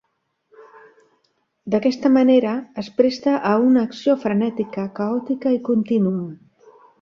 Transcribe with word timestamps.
D’aquesta 1.75 2.11
manera, 2.15 2.53
es 2.85 2.89
presta 3.01 3.35
a 3.51 3.51
una 3.67 3.83
acció 3.89 4.17
frenètica, 4.25 4.87
caòtica 5.01 5.55
i 5.59 5.61
contínua. 5.69 6.27